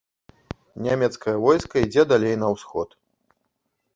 Нямецкае 0.85 1.35
войска 1.43 1.83
ідзе 1.85 2.03
далей 2.11 2.35
на 2.45 2.51
ўсход. 2.57 2.89